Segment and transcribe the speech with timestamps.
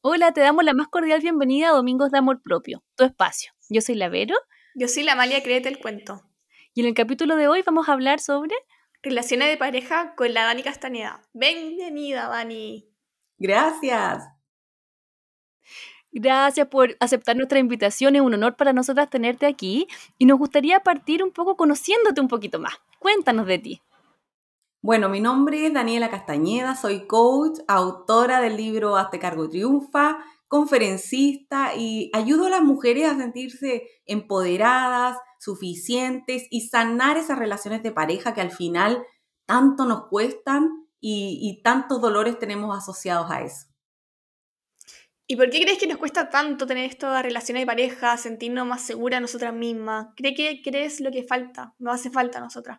[0.00, 3.50] Hola, te damos la más cordial bienvenida a Domingos de Amor Propio, tu espacio.
[3.68, 4.36] Yo soy la Vero.
[4.76, 6.22] Yo soy la Amalia, créete el cuento.
[6.72, 8.54] Y en el capítulo de hoy vamos a hablar sobre...
[9.02, 11.28] Relaciones de pareja con la Dani Castañeda.
[11.32, 12.88] Bienvenida, Dani.
[13.38, 14.22] Gracias.
[16.12, 18.14] Gracias por aceptar nuestra invitación.
[18.14, 22.28] Es un honor para nosotras tenerte aquí y nos gustaría partir un poco conociéndote un
[22.28, 22.74] poquito más.
[23.00, 23.82] Cuéntanos de ti.
[24.80, 31.74] Bueno, mi nombre es Daniela Castañeda, soy coach, autora del libro Hazte cargo triunfa, conferencista
[31.76, 38.34] y ayudo a las mujeres a sentirse empoderadas, suficientes y sanar esas relaciones de pareja
[38.34, 39.04] que al final
[39.46, 43.66] tanto nos cuestan y, y tantos dolores tenemos asociados a eso.
[45.26, 48.82] ¿Y por qué crees que nos cuesta tanto tener estas relaciones de pareja, sentirnos más
[48.82, 50.06] seguras nosotras mismas?
[50.16, 51.74] ¿Crees que crees lo que falta?
[51.78, 52.78] ¿No hace falta a nosotras?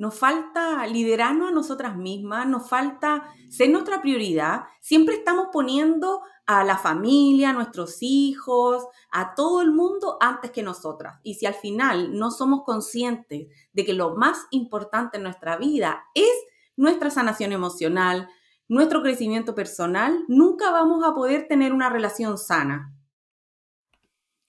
[0.00, 4.62] Nos falta liderarnos a nosotras mismas, nos falta ser nuestra prioridad.
[4.80, 10.62] Siempre estamos poniendo a la familia, a nuestros hijos, a todo el mundo antes que
[10.62, 11.20] nosotras.
[11.22, 16.02] Y si al final no somos conscientes de que lo más importante en nuestra vida
[16.14, 16.32] es
[16.76, 18.26] nuestra sanación emocional,
[18.68, 22.96] nuestro crecimiento personal, nunca vamos a poder tener una relación sana.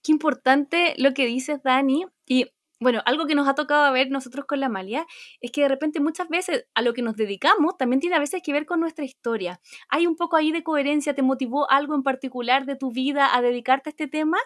[0.02, 2.06] Qué importante lo que dices, Dani.
[2.24, 2.46] Y
[2.82, 5.06] bueno, algo que nos ha tocado ver nosotros con la Malia
[5.40, 8.42] es que de repente muchas veces a lo que nos dedicamos también tiene a veces
[8.44, 9.60] que ver con nuestra historia.
[9.88, 11.14] ¿Hay un poco ahí de coherencia?
[11.14, 14.38] ¿Te motivó algo en particular de tu vida a dedicarte a este tema?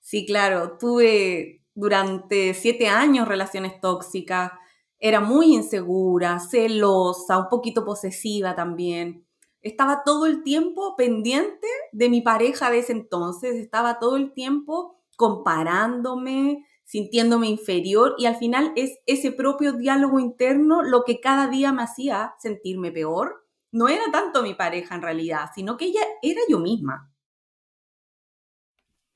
[0.00, 0.76] Sí, claro.
[0.78, 4.52] Tuve durante siete años relaciones tóxicas
[4.98, 9.26] era muy insegura, celosa, un poquito posesiva también.
[9.60, 15.02] Estaba todo el tiempo pendiente de mi pareja de ese entonces, estaba todo el tiempo
[15.16, 21.72] comparándome, sintiéndome inferior y al final es ese propio diálogo interno lo que cada día
[21.72, 23.44] me hacía sentirme peor.
[23.72, 27.12] No era tanto mi pareja en realidad, sino que ella era yo misma.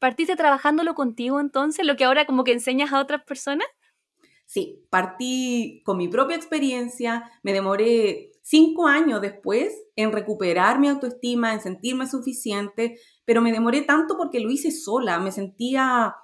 [0.00, 3.68] ¿Partiste trabajándolo contigo entonces, lo que ahora como que enseñas a otras personas?
[4.46, 11.52] Sí, partí con mi propia experiencia, me demoré cinco años después en recuperar mi autoestima,
[11.52, 16.16] en sentirme suficiente, pero me demoré tanto porque lo hice sola, me sentía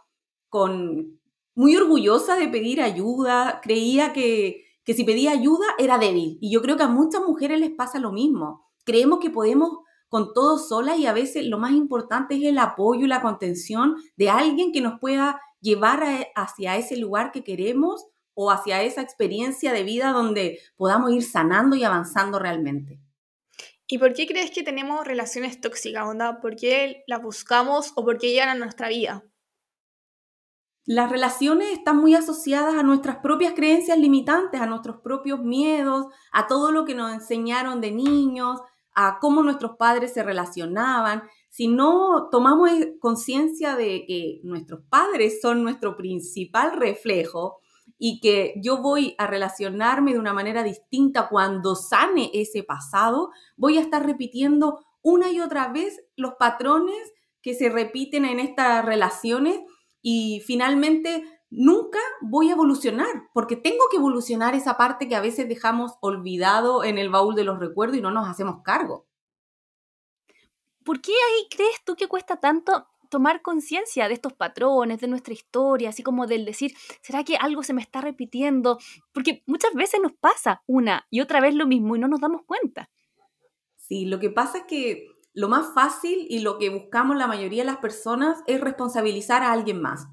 [0.48, 1.15] con
[1.56, 6.62] muy orgullosa de pedir ayuda, creía que, que si pedía ayuda era débil y yo
[6.62, 8.68] creo que a muchas mujeres les pasa lo mismo.
[8.84, 9.78] Creemos que podemos
[10.08, 13.96] con todo sola y a veces lo más importante es el apoyo y la contención
[14.16, 16.04] de alguien que nos pueda llevar
[16.36, 21.74] hacia ese lugar que queremos o hacia esa experiencia de vida donde podamos ir sanando
[21.74, 23.00] y avanzando realmente.
[23.88, 26.40] ¿Y por qué crees que tenemos relaciones tóxicas, onda?
[26.40, 29.24] ¿Por qué las buscamos o por qué llegan a nuestra vida?
[30.86, 36.46] Las relaciones están muy asociadas a nuestras propias creencias limitantes, a nuestros propios miedos, a
[36.46, 38.60] todo lo que nos enseñaron de niños,
[38.94, 41.24] a cómo nuestros padres se relacionaban.
[41.50, 42.70] Si no tomamos
[43.00, 47.58] conciencia de que nuestros padres son nuestro principal reflejo,
[47.98, 53.78] y que yo voy a relacionarme de una manera distinta cuando sane ese pasado, voy
[53.78, 59.60] a estar repitiendo una y otra vez los patrones que se repiten en estas relaciones
[60.08, 65.48] y finalmente nunca voy a evolucionar, porque tengo que evolucionar esa parte que a veces
[65.48, 69.08] dejamos olvidado en el baúl de los recuerdos y no nos hacemos cargo.
[70.84, 75.34] ¿Por qué ahí crees tú que cuesta tanto tomar conciencia de estos patrones, de nuestra
[75.34, 78.78] historia, así como del decir, ¿será que algo se me está repitiendo?
[79.12, 82.42] Porque muchas veces nos pasa una y otra vez lo mismo y no nos damos
[82.46, 82.90] cuenta.
[83.74, 87.62] Sí, lo que pasa es que lo más fácil y lo que buscamos la mayoría
[87.62, 90.08] de las personas es responsabilizar a alguien más.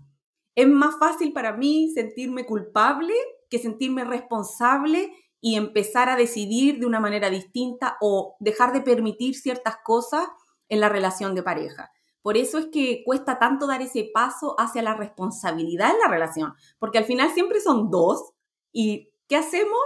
[0.53, 3.13] Es más fácil para mí sentirme culpable
[3.50, 9.35] que sentirme responsable y empezar a decidir de una manera distinta o dejar de permitir
[9.35, 10.28] ciertas cosas
[10.67, 11.91] en la relación de pareja.
[12.22, 16.53] Por eso es que cuesta tanto dar ese paso hacia la responsabilidad en la relación,
[16.79, 18.33] porque al final siempre son dos
[18.73, 19.79] y ¿qué hacemos?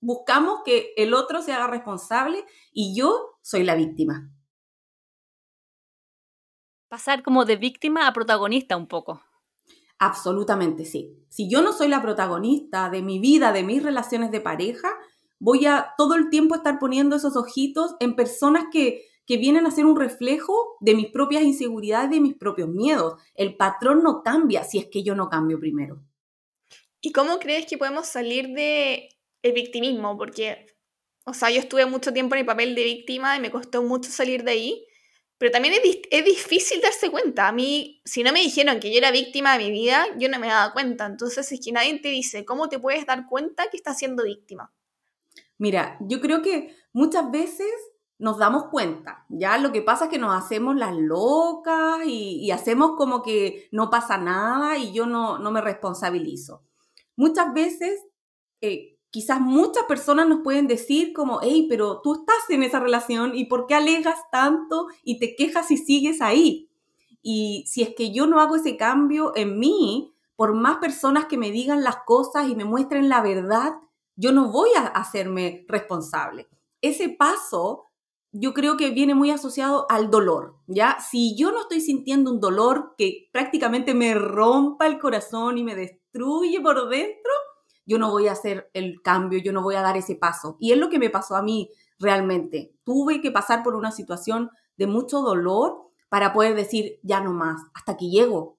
[0.00, 4.32] Buscamos que el otro se haga responsable y yo soy la víctima.
[6.88, 9.22] Pasar como de víctima a protagonista un poco.
[9.98, 11.16] Absolutamente sí.
[11.28, 14.88] Si yo no soy la protagonista de mi vida, de mis relaciones de pareja,
[15.38, 19.70] voy a todo el tiempo estar poniendo esos ojitos en personas que que vienen a
[19.70, 23.20] ser un reflejo de mis propias inseguridades, de mis propios miedos.
[23.34, 26.02] El patrón no cambia si es que yo no cambio primero.
[27.02, 29.10] ¿Y cómo crees que podemos salir de
[29.42, 30.16] el victimismo?
[30.16, 30.74] Porque,
[31.26, 34.10] o sea, yo estuve mucho tiempo en el papel de víctima y me costó mucho
[34.10, 34.86] salir de ahí,
[35.38, 37.48] pero también es, es difícil darse cuenta.
[37.48, 40.38] A mí, si no me dijeron que yo era víctima de mi vida, yo no
[40.38, 41.06] me daba cuenta.
[41.06, 44.72] Entonces, es que nadie te dice cómo te puedes dar cuenta que estás siendo víctima.
[45.56, 47.68] Mira, yo creo que muchas veces
[48.18, 49.24] nos damos cuenta.
[49.28, 53.90] Ya lo que pasa es que nos hacemos las locas y, hacemos como que no
[53.90, 56.64] pasa nada y yo no, no me responsabilizo.
[57.16, 58.00] Muchas veces,
[58.60, 63.34] eh, quizás muchas personas nos pueden decir como, hey, pero tú estás en esa relación
[63.34, 66.70] y ¿por qué alegas tanto y te quejas y sigues ahí?
[67.22, 71.36] Y si es que yo no hago ese cambio en mí, por más personas que
[71.36, 73.74] me digan las cosas y me muestren la verdad,
[74.16, 76.48] yo no voy a hacerme responsable.
[76.80, 77.88] Ese paso
[78.32, 80.98] yo creo que viene muy asociado al dolor, ¿ya?
[81.00, 85.74] Si yo no estoy sintiendo un dolor que prácticamente me rompa el corazón y me
[85.74, 87.32] destruye por dentro,
[87.88, 90.56] yo no voy a hacer el cambio, yo no voy a dar ese paso.
[90.60, 92.72] Y es lo que me pasó a mí realmente.
[92.84, 97.60] Tuve que pasar por una situación de mucho dolor para poder decir, ya no más,
[97.74, 98.58] hasta aquí llego,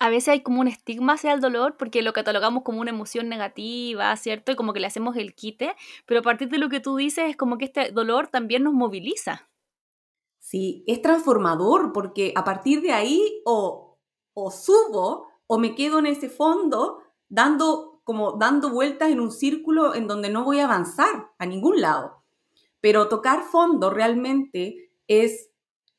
[0.00, 3.28] a veces hay como un estigma hacia el dolor porque lo catalogamos como una emoción
[3.28, 4.50] negativa, ¿cierto?
[4.50, 5.76] Y como que le hacemos el quite,
[6.06, 8.72] pero a partir de lo que tú dices es como que este dolor también nos
[8.72, 9.50] moviliza.
[10.38, 13.98] Sí, es transformador porque a partir de ahí o,
[14.32, 19.94] o subo o me quedo en ese fondo dando como dando vueltas en un círculo
[19.94, 22.24] en donde no voy a avanzar a ningún lado.
[22.80, 25.50] Pero tocar fondo realmente es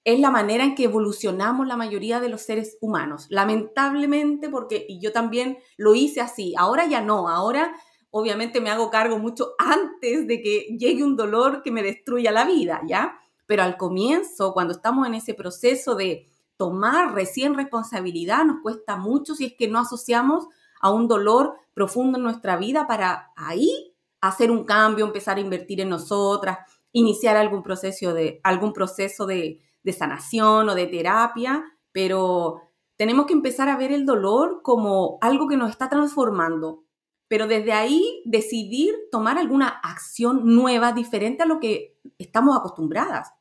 [0.04, 3.28] es la manera en que evolucionamos la mayoría de los seres humanos.
[3.30, 7.76] Lamentablemente, porque y yo también lo hice así, ahora ya no, ahora
[8.10, 12.46] obviamente me hago cargo mucho antes de que llegue un dolor que me destruya la
[12.46, 13.18] vida, ¿ya?
[13.46, 16.26] Pero al comienzo, cuando estamos en ese proceso de
[16.58, 20.48] tomar recién responsabilidad, nos cuesta mucho si es que no asociamos
[20.82, 25.82] a un dolor profundo en nuestra vida para ahí hacer un cambio, empezar a invertir
[25.82, 26.60] en nosotras,
[26.92, 29.60] iniciar algún proceso de, algún proceso de,
[29.98, 32.62] sanación o de terapia, pero
[32.98, 36.84] tenemos que empezar a ver el dolor como algo que nos está transformando,
[37.28, 43.34] pero desde ahí decidir tomar alguna acción nueva, diferente a lo que estamos acostumbradas.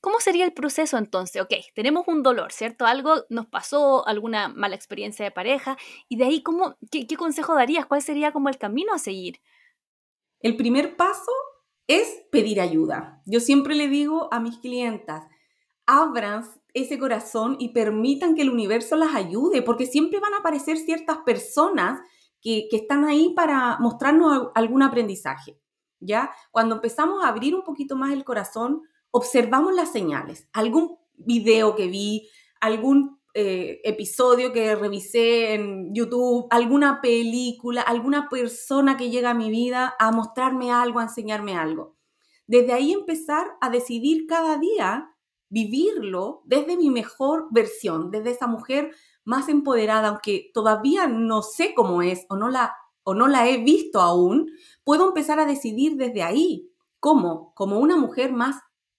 [0.00, 1.42] ¿Cómo sería el proceso entonces?
[1.42, 2.86] Ok, tenemos un dolor, ¿cierto?
[2.86, 5.76] Algo nos pasó, alguna mala experiencia de pareja,
[6.08, 7.86] y de ahí, ¿cómo, qué, qué consejo darías?
[7.86, 9.40] ¿Cuál sería como el camino a seguir?
[10.40, 11.32] El primer paso
[11.88, 13.22] es pedir ayuda.
[13.26, 15.24] Yo siempre le digo a mis clientas,
[15.86, 20.76] abran ese corazón y permitan que el universo las ayude, porque siempre van a aparecer
[20.76, 22.00] ciertas personas
[22.40, 25.58] que, están ahí para mostrarnos algún aprendizaje.
[26.00, 26.30] ¿Ya?
[26.52, 30.48] Cuando empezamos a abrir un poquito más el corazón, observamos las señales.
[30.52, 32.28] Algún video que vi,
[32.60, 39.50] algún eh, episodio que revisé en YouTube, alguna película, alguna persona que llega a mi
[39.50, 41.96] vida a mostrarme algo, a enseñarme algo.
[42.46, 45.14] Desde ahí empezar a decidir cada día
[45.50, 48.90] vivirlo desde mi mejor versión, desde esa mujer
[49.24, 53.58] más empoderada, aunque todavía no sé cómo es o no la, o no la he
[53.58, 54.50] visto aún,
[54.84, 56.70] puedo empezar a decidir desde ahí.
[57.00, 57.52] ¿Cómo?
[57.54, 58.56] Como una mujer más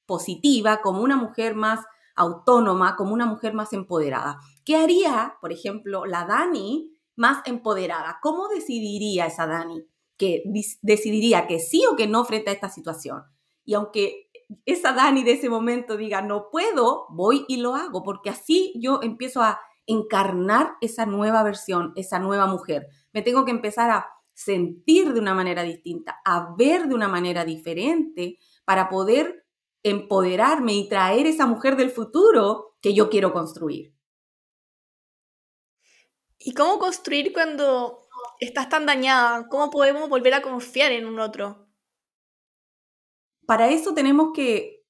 [0.10, 1.86] positiva, como una mujer más
[2.16, 4.40] autónoma, como una mujer más empoderada.
[4.66, 8.18] ¿Qué haría, por ejemplo, la Dani más empoderada?
[8.24, 9.86] ¿Cómo decidiría esa Dani?
[10.18, 10.44] Que
[10.82, 13.22] decidiría que sí o que no frente a esta situación.
[13.64, 14.32] Y aunque
[14.66, 19.00] esa Dani de ese momento diga, no puedo, voy y lo hago, porque así yo
[19.04, 22.88] empiezo a encarnar esa nueva versión, esa nueva mujer.
[23.14, 27.46] Me tengo que empezar a sentir de una manera distinta, a ver de una manera
[27.46, 29.46] diferente para poder
[29.84, 33.94] empoderarme y traer esa mujer del futuro que yo quiero construir.
[36.38, 38.08] ¿Y cómo construir cuando
[38.39, 39.48] estás tan dañada?
[39.50, 41.68] ¿Cómo podemos volver a confiar en un otro?
[43.46, 44.86] Para eso tenemos que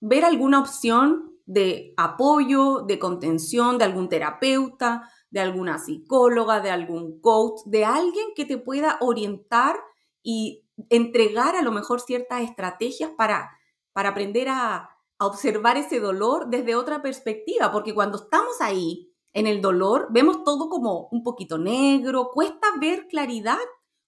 [0.00, 7.20] ver alguna opción de apoyo, de contención, de algún terapeuta, de alguna psicóloga, de algún
[7.20, 9.76] coach, de alguien que te pueda orientar
[10.22, 13.50] y entregar a lo mejor ciertas estrategias para
[13.98, 19.60] para aprender a, observar ese dolor desde otra perspectiva, porque cuando estamos ahí en el
[19.60, 23.58] dolor, vemos todo como un poquito negro, cuesta ver claridad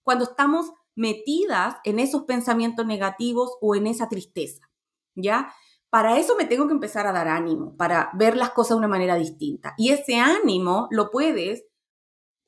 [0.05, 4.71] cuando estamos metidas en esos pensamientos negativos o en esa tristeza,
[5.17, 5.53] ¿ya?
[5.89, 8.87] Para eso me tengo que empezar a dar ánimo, para ver las cosas de una
[8.87, 9.75] manera distinta.
[9.77, 11.65] Y ese ánimo lo puedes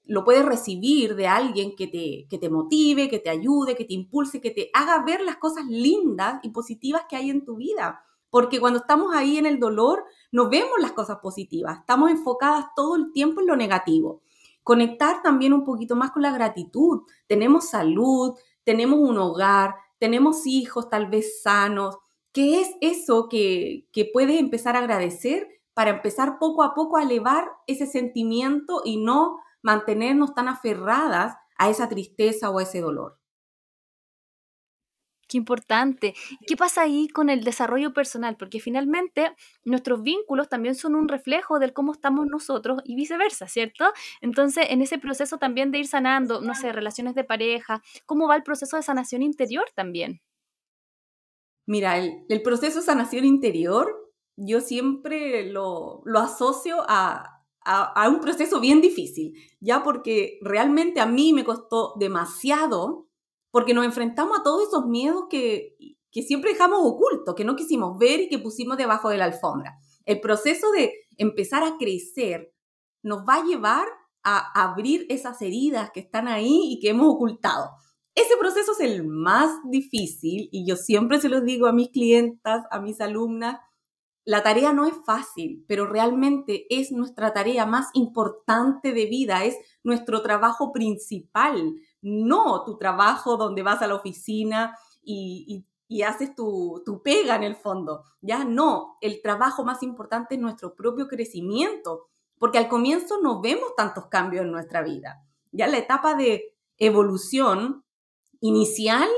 [0.04, 3.94] lo puedes recibir de alguien que te, que te motive, que te ayude, que te
[3.94, 8.04] impulse, que te haga ver las cosas lindas y positivas que hay en tu vida.
[8.30, 12.96] Porque cuando estamos ahí en el dolor, no vemos las cosas positivas, estamos enfocadas todo
[12.96, 14.22] el tiempo en lo negativo.
[14.62, 17.02] Conectar también un poquito más con la gratitud.
[17.26, 21.98] Tenemos salud, tenemos un hogar, tenemos hijos tal vez sanos.
[22.32, 27.02] ¿Qué es eso que, que puedes empezar a agradecer para empezar poco a poco a
[27.02, 33.18] elevar ese sentimiento y no mantenernos tan aferradas a esa tristeza o a ese dolor.
[35.32, 36.14] Qué importante.
[36.46, 38.36] ¿Qué pasa ahí con el desarrollo personal?
[38.36, 39.32] Porque finalmente
[39.64, 43.86] nuestros vínculos también son un reflejo del cómo estamos nosotros y viceversa, ¿cierto?
[44.20, 48.36] Entonces, en ese proceso también de ir sanando, no sé, relaciones de pareja, ¿cómo va
[48.36, 50.20] el proceso de sanación interior también?
[51.66, 58.80] Mira, el, proceso de sanación interior, yo siempre lo, asocio a, a, un proceso bien
[58.80, 63.08] difícil, ya porque realmente a mí me costó demasiado
[63.50, 65.76] porque nos enfrentamos a todos esos miedos que,
[66.10, 69.76] que siempre dejamos ocultos, que no quisimos ver y que pusimos debajo de la alfombra.
[70.04, 72.54] El proceso de empezar a crecer
[73.02, 73.86] nos va a llevar
[74.24, 77.70] a abrir esas heridas que están ahí y que hemos ocultado.
[78.14, 82.64] Ese proceso es el más difícil y yo siempre se lo digo a mis clientas,
[82.70, 83.58] a mis alumnas,
[84.24, 89.56] la tarea no es fácil, pero realmente es nuestra tarea más importante de vida, es
[89.82, 95.66] nuestro trabajo principal, no tu trabajo donde vas a la oficina y,
[96.06, 98.04] haces tu, tu, pega en el fondo.
[98.22, 103.76] Ya no, el trabajo más importante es nuestro propio crecimiento, porque al comienzo no vemos
[103.76, 105.22] tantos cambios en nuestra vida.
[105.50, 107.84] Ya la etapa de evolución
[108.40, 109.08] inicial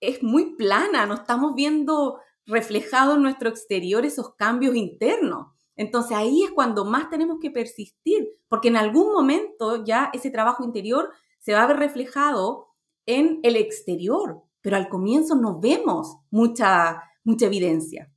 [0.00, 2.18] es muy plana, no estamos viendo
[2.50, 5.46] reflejado en nuestro exterior esos cambios internos.
[5.76, 10.64] Entonces ahí es cuando más tenemos que persistir, porque en algún momento ya ese trabajo
[10.64, 12.68] interior se va a ver reflejado
[13.06, 18.12] en el exterior, pero al comienzo no vemos mucha, mucha evidencia.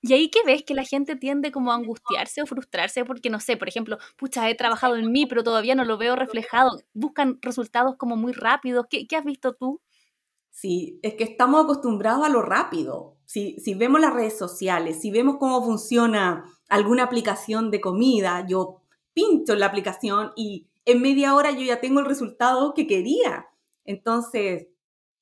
[0.00, 3.40] Y ahí que ves que la gente tiende como a angustiarse o frustrarse porque, no
[3.40, 6.70] sé, por ejemplo, pucha, he trabajado en mí, pero todavía no lo veo reflejado.
[6.94, 8.86] Buscan resultados como muy rápidos.
[8.88, 9.80] ¿Qué, qué has visto tú?
[10.60, 13.16] Sí, es que estamos acostumbrados a lo rápido.
[13.26, 18.82] Si, si vemos las redes sociales, si vemos cómo funciona alguna aplicación de comida, yo
[19.12, 23.46] pincho la aplicación y en media hora yo ya tengo el resultado que quería.
[23.84, 24.66] Entonces,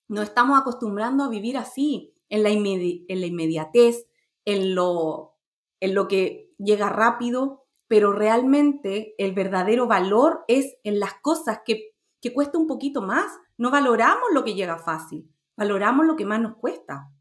[0.09, 4.07] nos estamos acostumbrando a vivir así, en la, en la inmediatez,
[4.47, 5.35] en lo,
[5.81, 11.95] en lo que llega rápido, pero realmente el verdadero valor es en las cosas que,
[12.27, 16.41] que cuesta un poquito más no valoramos lo que llega fácil, valoramos lo que más
[16.41, 17.13] nos cuesta.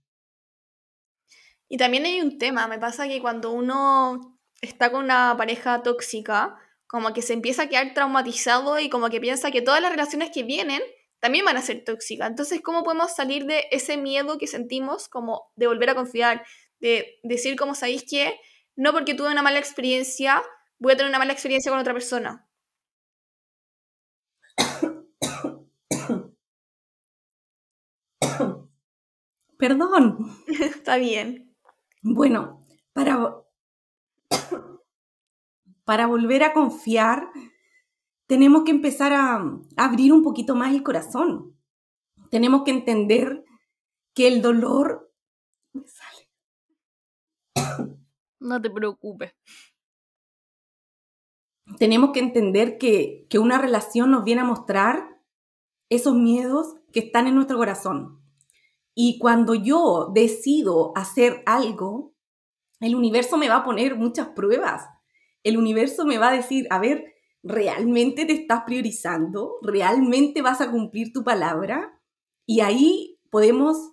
[1.70, 6.58] Y también hay un tema, me pasa que cuando uno está con una pareja tóxica,
[6.88, 10.32] como que se empieza a quedar traumatizado y como que piensa que todas las relaciones
[10.32, 10.82] que vienen
[11.20, 12.28] también van a ser tóxicas.
[12.28, 16.44] Entonces, ¿cómo podemos salir de ese miedo que sentimos como de volver a confiar,
[16.80, 18.40] de decir como sabéis que
[18.76, 20.42] no porque tuve una mala experiencia
[20.80, 22.45] voy a tener una mala experiencia con otra persona?
[29.58, 30.18] Perdón.
[30.48, 31.56] Está bien.
[32.02, 33.36] Bueno, para,
[35.84, 37.30] para volver a confiar,
[38.28, 39.44] tenemos que empezar a,
[39.78, 41.58] abrir un poquito más el corazón.
[42.32, 43.44] Tenemos que entender
[44.14, 45.12] que el dolor
[45.74, 46.30] me sale.
[48.38, 49.34] No te preocupes.
[51.80, 55.20] Tenemos que entender que, que una relación nos viene a mostrar
[55.90, 58.25] esos miedos que están en nuestro corazón.
[58.96, 62.16] Y cuando yo decido hacer algo,
[62.80, 64.88] el universo me va a poner muchas pruebas.
[65.44, 69.58] El universo me va a decir, a ver, ¿realmente te estás priorizando?
[69.62, 72.02] ¿Realmente vas a cumplir tu palabra?
[72.48, 73.92] Y ahí podemos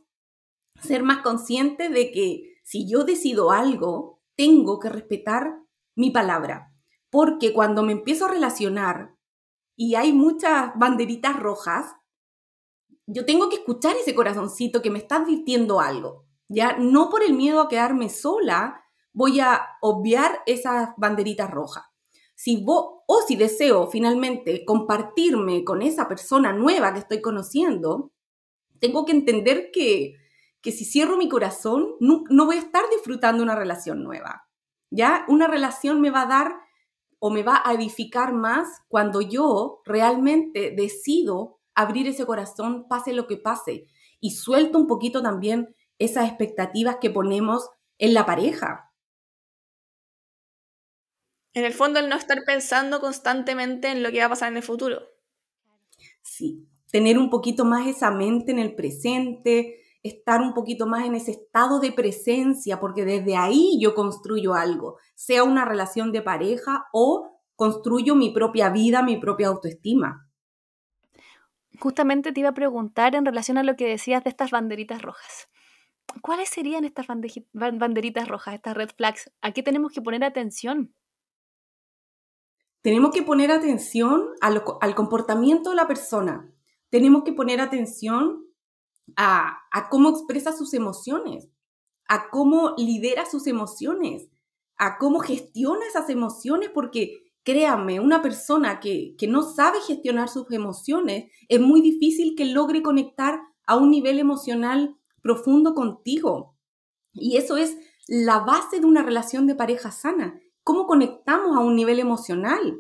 [0.81, 5.59] ser más conscientes de que si yo decido algo, tengo que respetar
[5.97, 6.73] mi palabra.
[7.11, 9.17] Porque cuando me empiezo a relacionar
[9.77, 11.95] y hay muchas banderitas rojas,
[13.13, 16.25] yo tengo que escuchar ese corazoncito que me está advirtiendo algo.
[16.49, 21.85] Ya no por el miedo a quedarme sola, voy a obviar esas banderitas rojas.
[22.35, 28.13] Si vos, o si deseo finalmente compartirme con esa persona nueva que estoy conociendo,
[28.81, 30.15] tengo que entender que,
[30.61, 34.49] que si cierro mi corazón, no, no voy a estar disfrutando una relación nueva.
[34.91, 36.55] Ya una relación me va a dar
[37.19, 43.27] o me va a edificar más cuando yo realmente decido abrir ese corazón, pase lo
[43.27, 43.87] que pase,
[44.21, 48.93] y suelto un poquito también esas expectativas que ponemos en la pareja.
[51.55, 54.57] En el fondo, el no estar pensando constantemente en lo que va a pasar en
[54.57, 55.03] el futuro.
[56.23, 61.15] Sí, tener un poquito más esa mente en el presente, estar un poquito más en
[61.15, 66.87] ese estado de presencia, porque desde ahí yo construyo algo, sea una relación de pareja
[66.93, 70.32] o construyo mi propia vida, mi propia autoestima
[71.83, 75.49] justamente te iba a preguntar en relación a lo que decías de estas banderitas rojas.
[76.21, 77.07] ¿Cuáles serían estas
[77.53, 79.33] banderitas rojas, estas red flags?
[79.41, 80.95] ¿A qué tenemos que poner atención?
[82.83, 86.53] Tenemos que poner atención al comportamiento de la persona.
[86.89, 88.47] Tenemos que poner atención
[89.17, 91.49] a, a cómo expresa sus emociones,
[92.07, 94.29] a cómo lidera sus emociones,
[94.77, 100.51] a cómo gestiona esas emociones, porque créanme, una persona que, que no sabe gestionar sus
[100.51, 106.57] emociones, es muy difícil que logre conectar a un nivel emocional profundo contigo.
[107.13, 110.41] Y eso es la base de una relación de pareja sana.
[110.63, 112.79] ¿Cómo conectamos a un nivel emocional?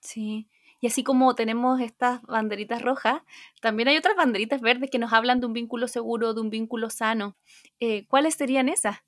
[0.00, 0.48] Sí.
[0.80, 3.22] Y así como tenemos estas banderitas rojas,
[3.62, 6.90] también hay otras banderitas verdes que nos hablan de un vínculo seguro, de un vínculo
[6.90, 7.36] sano.
[7.80, 8.98] Eh, ¿Cuáles serían esas?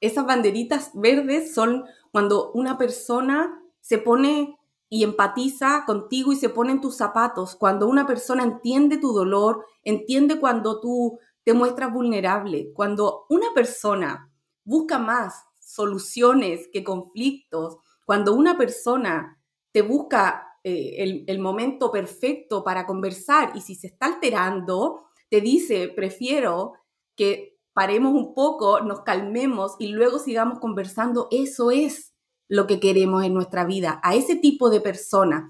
[0.00, 6.72] Esas banderitas verdes son cuando una persona se pone y empatiza contigo y se pone
[6.72, 12.72] en tus zapatos, cuando una persona entiende tu dolor, entiende cuando tú te muestras vulnerable,
[12.74, 14.30] cuando una persona
[14.64, 19.40] busca más soluciones que conflictos, cuando una persona
[19.70, 25.40] te busca eh, el, el momento perfecto para conversar y si se está alterando, te
[25.40, 26.72] dice, prefiero
[27.14, 32.12] que paremos un poco, nos calmemos y luego sigamos conversando, eso es
[32.46, 35.48] lo que queremos en nuestra vida, a ese tipo de persona.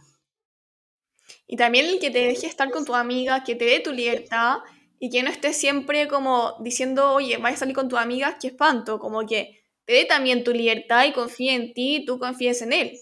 [1.49, 4.58] Y también el que te deje estar con tu amiga, que te dé tu libertad
[5.00, 8.46] y que no estés siempre como diciendo, oye, vaya a salir con tu amiga, qué
[8.46, 12.62] espanto, como que te dé también tu libertad y confíe en ti y tú confíes
[12.62, 12.92] en él.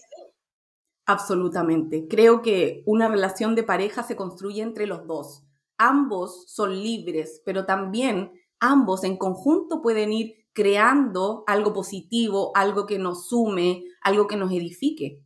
[1.05, 2.07] Absolutamente.
[2.09, 5.43] Creo que una relación de pareja se construye entre los dos.
[5.77, 12.99] Ambos son libres, pero también ambos en conjunto pueden ir creando algo positivo, algo que
[12.99, 15.23] nos sume, algo que nos edifique.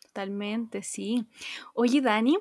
[0.00, 1.26] Totalmente, sí.
[1.74, 2.38] Oye, Dani,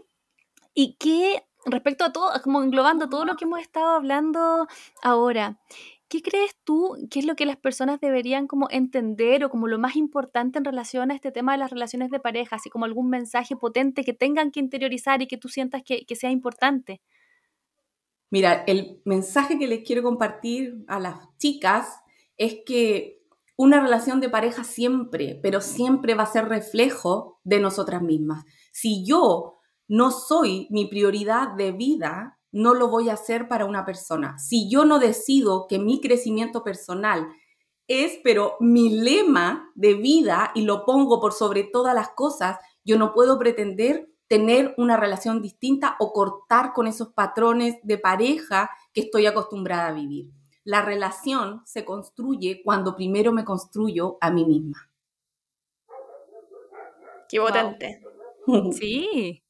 [0.73, 4.67] ¿y qué respecto a todo, como englobando todo lo que hemos estado hablando
[5.01, 5.59] ahora?
[6.07, 9.79] ¿Qué crees tú que es lo que las personas deberían como entender o como lo
[9.79, 13.09] más importante en relación a este tema de las relaciones de pareja, así como algún
[13.09, 17.01] mensaje potente que tengan que interiorizar y que tú sientas que, que sea importante?
[18.31, 21.87] Mira, el mensaje que les quiero compartir a las chicas
[22.37, 23.23] es que
[23.57, 28.43] una relación de pareja siempre, pero siempre va a ser reflejo de nosotras mismas.
[28.73, 33.85] Si yo no soy mi prioridad de vida, no lo voy a hacer para una
[33.85, 34.37] persona.
[34.39, 37.27] Si yo no decido que mi crecimiento personal
[37.87, 42.97] es, pero mi lema de vida y lo pongo por sobre todas las cosas, yo
[42.97, 49.01] no puedo pretender tener una relación distinta o cortar con esos patrones de pareja que
[49.01, 50.31] estoy acostumbrada a vivir.
[50.63, 54.89] La relación se construye cuando primero me construyo a mí misma.
[57.29, 58.01] Qué potente.
[58.73, 59.41] Sí.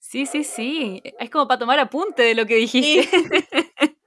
[0.00, 1.00] Sí, sí, sí.
[1.20, 3.08] Es como para tomar apunte de lo que dijiste.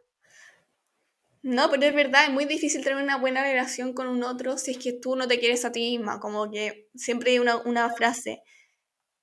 [1.42, 4.72] No, pero es verdad, es muy difícil tener una buena relación con un otro si
[4.72, 6.20] es que tú no te quieres a ti misma.
[6.20, 8.42] Como que siempre hay una, una frase,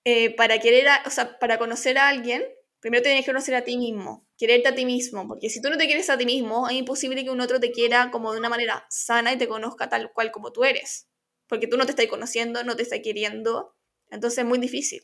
[0.05, 2.43] eh, para querer, o sea, para conocer a alguien,
[2.81, 5.79] primero tienes que conocer a ti mismo, quererte a ti mismo, porque si tú no
[5.79, 8.49] te quieres a ti mismo, es imposible que un otro te quiera como de una
[8.49, 11.09] manera sana y te conozca tal cual como tú eres,
[11.47, 13.77] porque tú no te estás conociendo, no te estás queriendo,
[14.11, 15.03] entonces es muy difícil.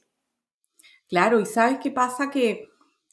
[1.08, 2.30] Claro, y ¿sabes qué pasa?
[2.30, 2.68] Que,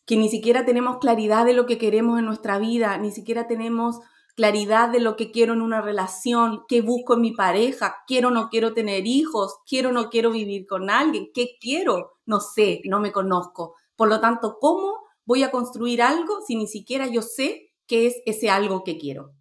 [0.05, 3.99] que ni siquiera tenemos claridad de lo que queremos en nuestra vida, ni siquiera tenemos
[4.35, 8.31] claridad de lo que quiero en una relación, qué busco en mi pareja, quiero o
[8.31, 12.81] no quiero tener hijos, quiero o no quiero vivir con alguien, qué quiero, no sé,
[12.85, 13.75] no me conozco.
[13.95, 18.21] Por lo tanto, ¿cómo voy a construir algo si ni siquiera yo sé qué es
[18.25, 19.33] ese algo que quiero?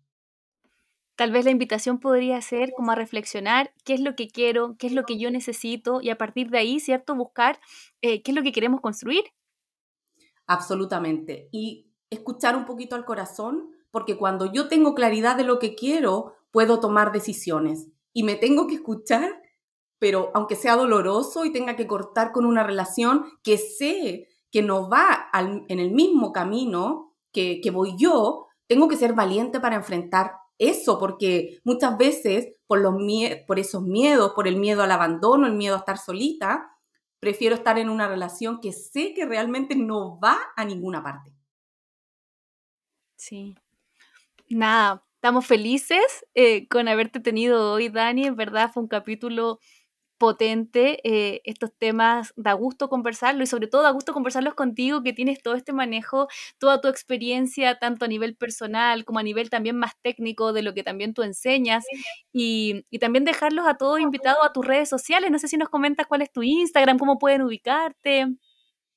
[1.16, 4.88] Tal vez la invitación podría ser como a reflexionar qué es lo que quiero, qué
[4.88, 7.14] es lo que yo necesito y a partir de ahí, ¿cierto?
[7.14, 7.60] Buscar
[8.02, 9.22] eh, qué es lo que queremos construir.
[10.46, 11.48] Absolutamente.
[11.52, 16.34] Y escuchar un poquito al corazón, porque cuando yo tengo claridad de lo que quiero,
[16.50, 19.40] puedo tomar decisiones y me tengo que escuchar,
[20.00, 24.90] pero aunque sea doloroso y tenga que cortar con una relación que sé que no
[24.90, 25.28] va
[25.68, 30.98] en el mismo camino que, que voy yo, tengo que ser valiente para enfrentar eso,
[30.98, 32.96] porque muchas veces por, los
[33.46, 36.68] por esos miedos, por el miedo al abandono, el miedo a estar solita,
[37.20, 41.32] prefiero estar en una relación que sé que realmente no va a ninguna parte.
[43.16, 43.54] Sí,
[44.50, 48.26] Nada, estamos felices eh, con haberte tenido hoy, Dani.
[48.26, 49.58] En verdad fue un capítulo
[50.18, 51.00] potente.
[51.04, 55.42] Eh, estos temas da gusto conversarlo y sobre todo da gusto conversarlos contigo que tienes
[55.42, 56.28] todo este manejo,
[56.58, 60.74] toda tu experiencia, tanto a nivel personal como a nivel también más técnico de lo
[60.74, 61.84] que también tú enseñas
[62.32, 65.30] y, y también dejarlos a todos invitados a tus redes sociales.
[65.30, 68.26] No sé si nos comentas cuál es tu Instagram, cómo pueden ubicarte.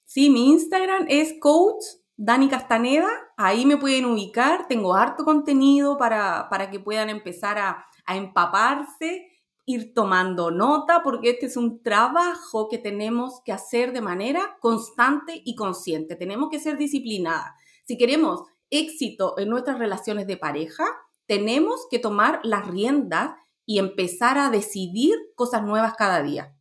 [0.06, 1.84] Sí, mi Instagram es coach
[2.18, 7.86] Dani Castaneda, ahí me pueden ubicar, tengo harto contenido para, para que puedan empezar a,
[8.06, 9.28] a empaparse.
[9.70, 15.42] ir tomando nota porque este es un trabajo que tenemos que hacer de manera constante
[15.44, 16.16] y consciente.
[16.16, 17.52] Tenemos que ser disciplinadas.
[17.86, 20.86] Si queremos éxito en nuestras relaciones de pareja,
[21.26, 23.32] tenemos que tomar las riendas
[23.66, 26.56] y empezar a decidir cosas nuevas cada día.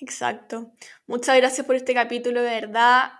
[0.00, 0.72] Exacto.
[1.06, 3.12] Muchas gracias por este capítulo, de verdad.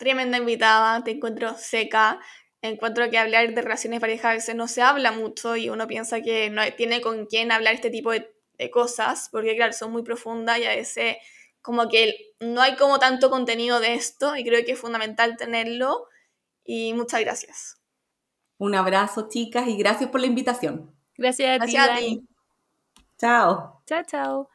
[0.00, 2.20] Tremenda invitada, te encuentro seca.
[2.62, 5.86] Encuentro que hablar de relaciones de pareja a veces no se habla mucho y uno
[5.86, 9.92] piensa que no tiene con quién hablar este tipo de, de cosas, porque claro, son
[9.92, 11.16] muy profundas y a veces
[11.62, 16.06] como que no hay como tanto contenido de esto y creo que es fundamental tenerlo.
[16.64, 17.76] Y muchas gracias.
[18.58, 20.94] Un abrazo, chicas, y gracias por la invitación.
[21.16, 21.76] Gracias a Gracias ti.
[21.84, 22.18] a Dani.
[22.18, 22.28] ti.
[23.18, 23.84] Chao.
[23.86, 24.49] Chao, chao.